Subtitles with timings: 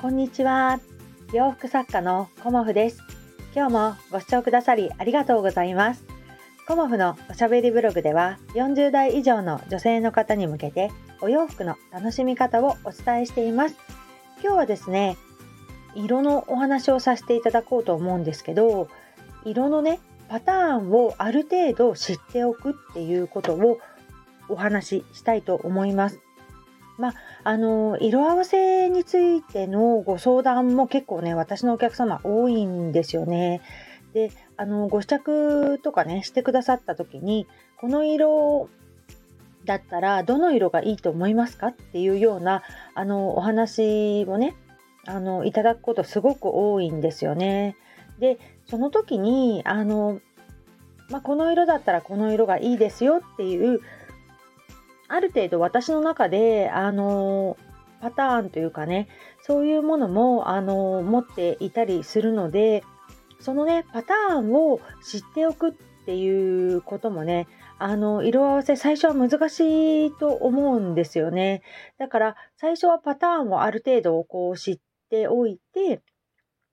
[0.00, 0.80] こんにちは。
[1.34, 3.02] 洋服作家のコモフです。
[3.54, 6.06] 今日もご視聴くださりありがとうございます。
[6.66, 10.90] コモフのおしゃべりブログでは40代以上の女性の方に向けて
[11.20, 13.76] お洋服の楽しみ方をお伝えしています。
[14.42, 15.18] 今日はですね
[15.94, 18.88] 色のお話をさせていただこうと思うんですけど
[19.44, 23.78] 色のねパターンをある程度知っておくっていうことを
[24.48, 26.20] お話ししたいと思います。
[27.00, 27.14] まあ、
[27.44, 33.62] あの色合わせについてのご相談も結構ね私のお客様多いんですよね。
[34.12, 37.46] であのご試着とかねしてくださった時に
[37.78, 38.68] この色
[39.64, 41.68] だったらどの色がいいと思いますか？
[41.68, 42.62] っていうような
[42.94, 44.54] あのお話をね
[45.06, 47.76] あのいただくことすごく多いんですよね。
[48.18, 50.20] でその時にあの、
[51.08, 53.80] まあ、この色だったらこの色がいいですよっていう
[55.10, 57.56] ある程度私の中で、あの
[58.00, 59.08] パターンというかね、
[59.42, 62.84] そういうものも、あの持っていたりするので、
[63.40, 65.72] そのね、パターンを知っておくっ
[66.06, 71.62] ていうこともね、あの、色合わせ最初は難しいと思うんですよね。
[71.98, 74.78] だから最初はパターンをある程度こう知っ
[75.10, 76.00] ておいて、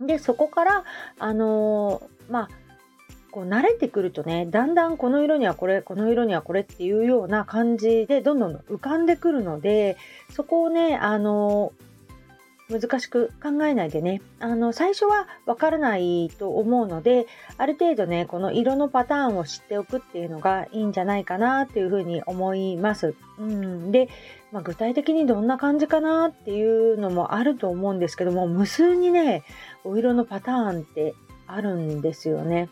[0.00, 0.84] で、そこから、
[1.18, 2.48] あのまあ、
[3.30, 9.96] こう慣れてくるとねだんだんこの色にはこれこの色にはこれっていうような感じでどんどん浮かんでくるので
[10.30, 11.72] そこをねあの
[12.70, 17.26] 難しく考えないでねあの最初はわからないと思うので
[17.58, 23.14] ある程度ねこの色のパターンを知っておくっていうのがいいんじゃないかなっていうふうに思います。
[23.38, 24.08] うん、で、
[24.52, 29.42] まあ、具体的にどんな感じかなっていうのもあると思うんですけども無数にね
[29.82, 31.14] お色のパターンって
[31.48, 32.68] あるんですよね。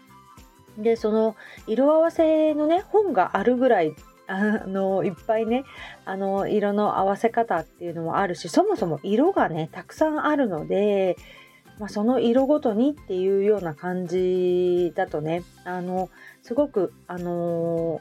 [0.79, 3.95] でその色合わせのね本があるぐらい
[4.29, 5.65] あのいっぱいね
[6.05, 11.17] あの色の合わせ方っていうのもあるしそもそも色がねたくさんあるので、
[11.79, 16.11] まあ、その色ごとにっていうような感じだとねあの
[16.43, 18.01] すごくあの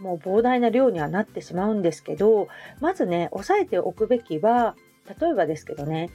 [0.00, 2.48] もう膨大な量にはなってしまうんですけど
[2.80, 4.74] まずね押さえておくべきは
[5.20, 6.10] 例えばですけどね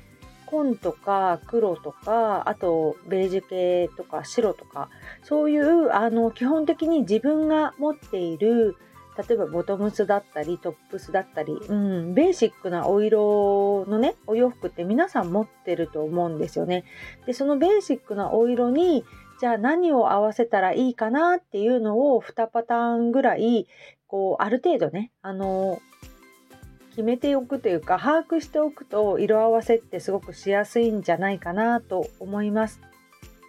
[0.54, 4.90] 紺とか黒とかあとベージュ系とか白とか
[5.24, 8.78] そういうあの基本的に自分が持っている
[9.18, 16.84] 例えばボトムスだったりトップスだったり、うん、ベーシックなお色のねお洋服って皆さん持ってると思うんですよね。
[17.26, 19.04] でそのベーシックなお色に
[19.40, 23.68] じゃあ何を合わせたらいいかなっていうのを2パターンぐらい
[24.08, 25.80] こうある程度ねあの
[26.94, 32.80] 決めておくというか把握しておくと色合わせってすごくしやすいんじゃないかなと思います。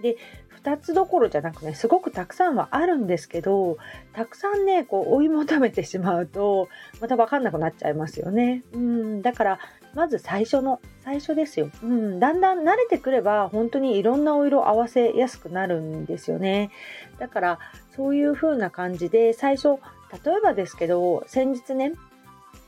[0.00, 0.16] で
[0.62, 3.77] 2つどころじゃなくねすごくたくさんはあるんですけど
[4.15, 6.69] たくさんねこう追い求めてしまうと
[7.03, 8.65] また分かんなくなっちゃいますよね。
[8.72, 9.59] うんだから
[9.94, 16.71] まず最初の最初ですよ、うん、だんだん慣れてくれば本当にいろんなお色合わせやすくなるんですよね
[17.19, 17.59] だから
[17.94, 19.76] そういう風な感じで最初
[20.25, 21.93] 例えばですけど先日ね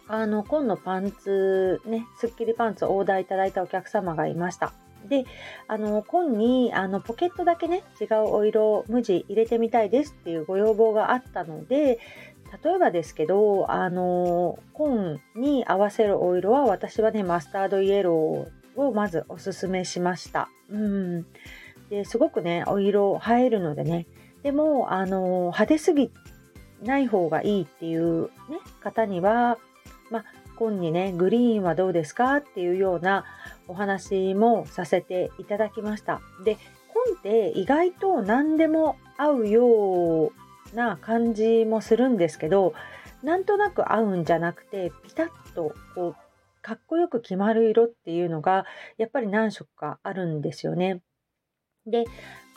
[0.09, 4.73] あの、紺のパンツ、ね、スッキリパンツをオーダーいただいたお客様がいました。
[5.09, 5.25] で、
[5.69, 11.99] あの、紺に、あの、ポケットだけね、違うお色、無地入れてみたいですっていうご要望があったので、
[12.63, 20.49] 例えばですけど、あの、紺に合わせるお色は、私はね、マスタードイエローをまずおすすめしました。
[20.71, 21.27] うん。
[21.91, 24.07] で、すごくね、お色映えるのでね、
[24.43, 26.13] でも、あの、派手すぎ
[26.83, 28.31] ない方がいいっていうね、
[28.81, 29.59] 方には、
[30.11, 30.25] まあ、
[30.57, 33.25] 今にね、グリーンはどうですかっていうような
[33.69, 36.21] お話もさせていただきました。
[36.45, 36.57] で、
[36.89, 40.33] 紺って意外と何でも合うよう
[40.75, 42.75] な感じもするんですけど、
[43.23, 46.17] なんとなく合うんじゃなくて、ピタッとこう、
[46.63, 48.67] かっこよく決まる色っていうのが、
[48.99, 51.03] やっぱり何色かあるんですよね。
[51.87, 52.05] で、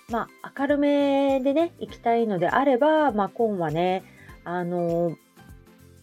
[0.09, 4.03] まあ、明るめでね、行きたいのであれば、まあ、紺はね、
[4.43, 5.15] あの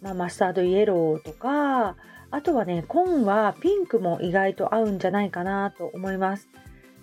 [0.00, 1.96] まあ、マスタードイエローとか
[2.30, 6.48] あとはね紺はピンクも意外と合うんじゃないかなと思います。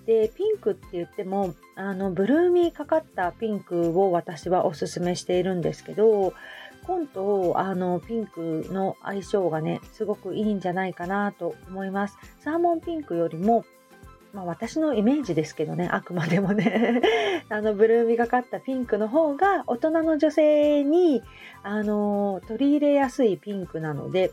[0.05, 6.33] でピンクって言ってもあのブルーミーかかったピンクを私はおすすめしているんですけど
[6.85, 12.17] 紺とあのピンクの相性がねすごくいいんじゃないかなと思います。
[12.39, 13.63] サーモンピンクよりも
[14.33, 17.01] まあ、私のイメージですけどねあくまでもね
[17.49, 21.21] あのブルーみがかったピンクの方が大人の女性に
[21.61, 24.31] あの取り入れやすいピンクなので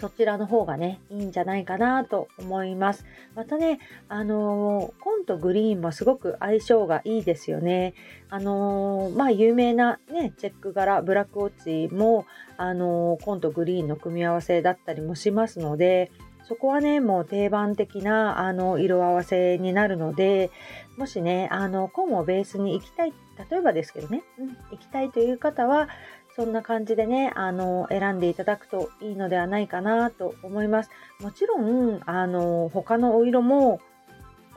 [0.00, 3.04] そちらの方がね、いいんじゃないかなと思います。
[3.34, 7.92] またね、あのー、紺とグリーンもすごく相性がいいですよね。
[8.30, 12.24] あの、まあ、有名なね、チェック柄、ブラックウォッチも、
[12.56, 16.10] あのー、紺とグリーンの組み合わせだったりもしますので、
[16.48, 20.50] そこはねもう定番的なあの色合わせになるので
[20.96, 23.12] もしねあの紺をベースに行きたい
[23.50, 25.88] 例えばですけどね、うん、行きたいという方は
[26.36, 30.90] そんな感じでねあの選んでいただくといいのではないかなと思います。
[31.20, 33.80] もちろんあの他のお色も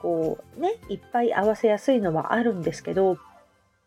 [0.01, 3.17] こうねいっぱい合わせやすいのはあるんですけど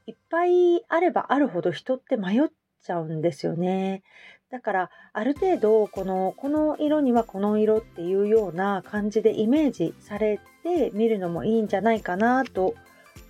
[0.07, 2.49] いっぱいあればあるほど人って迷っ
[2.87, 4.03] ちゃうんですよね。
[4.51, 12.75] だからある程度このこの色にはこの色っていうような感じでイメージされて見るのもいいんじゃないかなと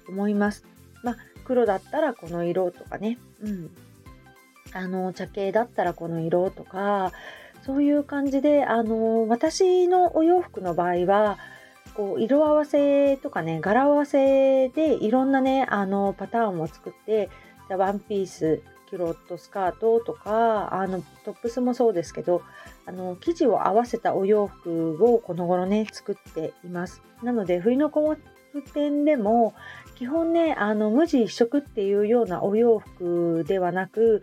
[0.09, 0.67] 思います。
[1.03, 3.71] まあ、黒だったらこの色とかね、うん、
[4.73, 7.13] あの茶系だったらこの色とか
[7.65, 11.39] そういう感じであの私のお洋服の場合は
[11.95, 17.31] こう色合わせとかね柄合わせでいろんなねあのパターンを作って
[17.69, 22.43] ワンピースキュロットスカートとかあのトップスもそうですけど
[22.87, 28.17] あの生地を合わせたお洋服をこの頃ね作っていますなので冬のコモ
[28.53, 29.55] フ店でも
[29.97, 34.23] 基本ねあの無地一色っていうようなお洋服ではなく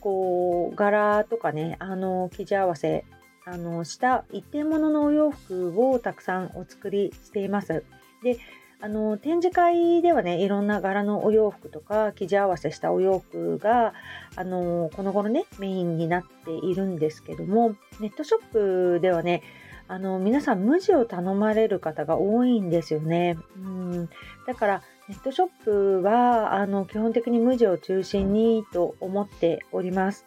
[0.00, 3.04] こう柄とかねあの生地合わせ
[3.44, 7.84] あのした一点物のお洋服をたくさんお作りしています。
[8.22, 8.38] で
[8.82, 13.94] あの展示会ではねいろんな柄のお洋服とか生地合わせしたお洋服が
[14.34, 19.44] あのこの頃ねメインになっているんですけどもネットショップではね
[19.86, 23.36] あの皆さん無地を頼まれる方が多いんですよね。
[23.56, 24.08] うん
[24.48, 30.26] だからネットショップはあの基本的に無地を中心にと思っております。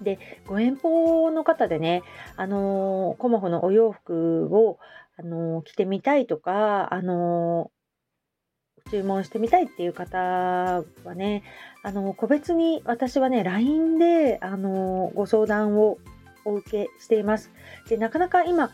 [0.00, 2.02] で、ご遠方の方でね、
[2.36, 4.78] あの、コモフのお洋服を、
[5.18, 7.70] あの、着てみたいとか、あの、
[8.90, 10.84] 注文してみたいっていう方は
[11.16, 11.42] ね、
[11.82, 15.98] あの個別に私はね、LINE で、あのご相談を
[16.44, 17.50] お受けしています。
[17.88, 18.70] で、なかなか今、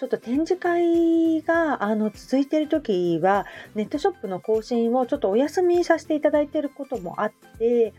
[0.00, 7.94] ちょっと展示会があの続いている時はネットショップの更新をちょっとお休みさせていただいてることもあって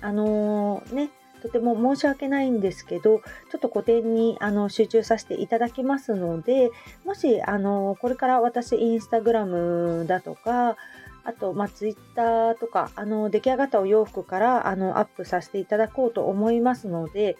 [0.00, 1.10] あのー、ね
[1.46, 3.20] とても申し訳ないんですけど、
[3.50, 6.70] ちょっと個展にあの集中させていただきますので、
[7.04, 10.76] もし、あの、これから私、インスタグラムだとか、
[11.24, 17.36] あと、まあ、ツイッターとか、あの、出来上がったお洋服から、あの、アップさせていただこうと思いますので、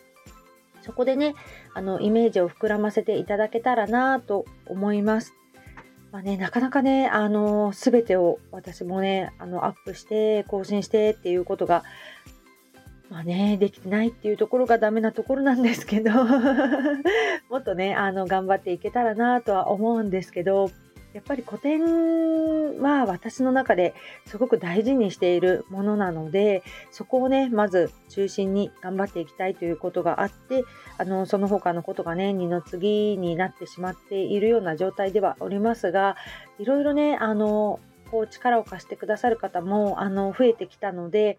[0.82, 1.34] そこでね、
[1.74, 5.34] あの、イメージを膨らませていただけたらなと思います。
[6.10, 11.84] まあね、なかなかね、あの、すべてを私もね、あの、アップして、更新してっていうことが
[13.10, 16.10] まあね、できてないっていうところがダメなところなんですけど
[17.48, 20.70] もっとね、あの、頑張っていけたらなとは思うんですけど、
[21.16, 21.80] やっぱり古典
[22.82, 23.94] は私の中で
[24.26, 30.64] すごく大事にしているものなので、そこをね、まず中心に頑張っていきたいということがあって、
[30.98, 36.16] あの、その他のことがね、二の次になってしまっているような状態ではおりますが、
[36.58, 37.80] いろいろね、あの、
[38.10, 41.38] こう力を貸してくださる方も、あの、増えてきたので、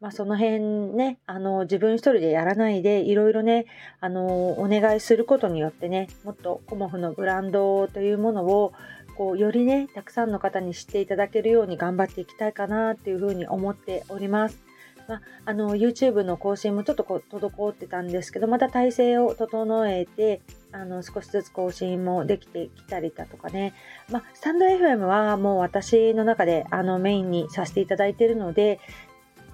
[0.00, 3.66] まあ、その辺ね、あの、自分一人でやらないで、いろいろね、
[4.00, 8.72] あの、お願いすることによってね、もっとコモフのブランドというものを、
[9.16, 14.62] こう、よりね、たくさんの方に知っていただけるように頑張っていきたいかなっていうふうに思っております。
[15.08, 23.72] まあ、あの、YouTube の更新もちょっとこう滞ってたんですけど、また体制を整えて、あの、少しずつ更新もできてきたりだとかね。
[24.10, 28.80] まあ、スタンド FM はもう私の中であのメインにさせていただいているので、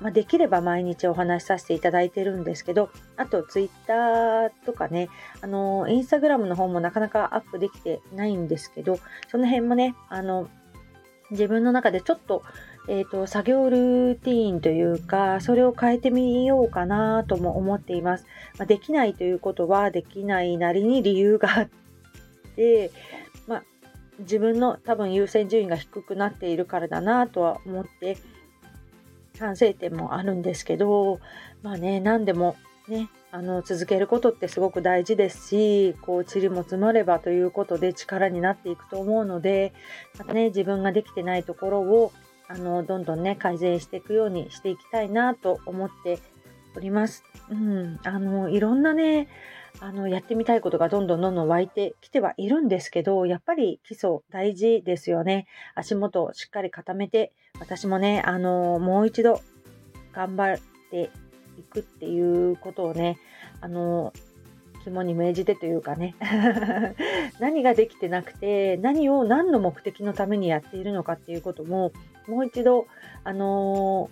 [0.00, 5.08] まあ、できれば毎日お話しさせていただいてるんですけど、あとツイッターとかね、
[5.40, 8.98] あの、インスタグラムの方もなかなかアップできてないんですけど、
[9.28, 10.48] その辺もね、あの、
[11.30, 12.42] 自分の中でちょっと、
[12.86, 18.26] えっ、ー、と、作業ルーティーンというか、それを変えてみようかなとも思っています。
[18.58, 21.68] まあ、できないということは、できないなりに理由があっ
[22.56, 22.90] て、
[23.46, 23.64] まあ、
[24.18, 28.18] 自分の多分優先順位が低くなっているからだなとは思って、
[29.38, 31.20] 反省点もあるんですけど、
[31.62, 32.56] まあね、何でも
[32.88, 39.72] ね、あの続けることってすごく大事ですし、こう、塵も積もればということで力になっていくと思うので、
[40.18, 42.12] またね、自分ができてないところを、
[42.46, 46.18] あの、どんどんね、改善していくようにしていきたいなと思って
[46.76, 47.24] おります。
[47.50, 49.28] うん、あの、いろんなね、
[49.80, 55.46] あの、やってみたいことがどんどんどんどん湧いてきてはいるんですけど、やっぱり基礎大事ですよね。
[55.74, 59.40] 足元をしっかり固めて、私もね、あの、もう一度
[60.12, 60.58] 頑張っ
[60.90, 61.10] て
[61.58, 63.18] いくっていうことをね、
[63.60, 64.12] あの、
[64.84, 66.14] 肝に銘じてというかね
[67.40, 71.92] 何ができてなくて何を何の目的のためにやっているのかっていうことも
[72.28, 72.86] もう一度
[73.22, 74.10] あの、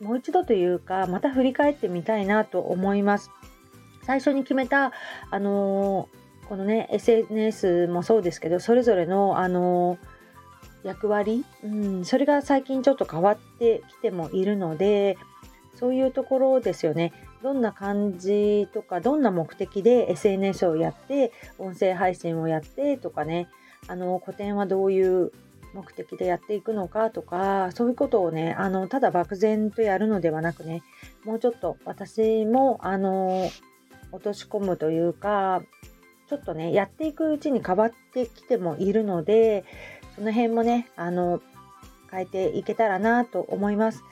[0.00, 3.30] もう一度というかまた振り返ってみたいなと思います
[4.02, 4.92] 最初に決めた
[5.30, 9.96] あのーこのね SNS もそうですけどそれぞれのあの
[10.82, 15.16] 役割、うん、それが最近ちょっと変わってきてもいるので
[15.74, 17.14] そういうところですよね。
[17.42, 23.48] どんな感じとかどんな目的で SNS をやって音声配信をやってとかね
[23.88, 25.32] あの個展はどういう
[25.72, 30.82] 目的でやっていくのかとかそういうことをねあのただ漠然とやるのではなくね
[31.24, 33.48] もうちょっと私もあの
[34.12, 35.62] 落とし込むというか
[36.28, 39.64] ちょっとねやっていくうちに変わってきてもいるので
[40.14, 41.40] その辺もねあの
[42.10, 44.02] 変えていけたらなと思います。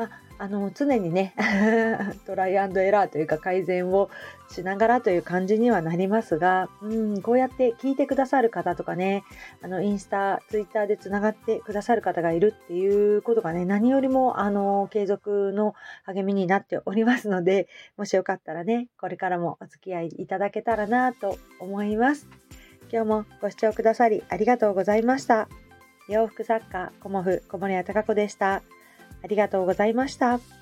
[0.00, 1.34] まああの常にね
[2.24, 4.08] トライアンドエラーというか改善を
[4.48, 9.22] しながらという感じにはなりますが、うん、こうやって聞いてくださる方とかね
[9.60, 22.26] あのインスタツイッターでつながってくださる方がいるっていうことがね何よりもあの継続の励みになっておりますのでもしよかったらねこれからもお付き合いいただけたらなと思います
[22.90, 25.50] 今日もご視聴くださりありがとうございました
[26.08, 28.62] 洋服作家コモフ小森屋隆子でした。
[29.22, 30.59] ありがとうございました。